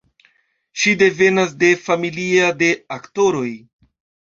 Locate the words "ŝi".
0.83-0.93